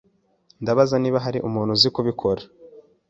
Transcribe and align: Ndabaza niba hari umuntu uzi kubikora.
Ndabaza 0.61 0.95
niba 0.99 1.23
hari 1.25 1.39
umuntu 1.47 1.71
uzi 1.75 1.89
kubikora. 1.95 2.41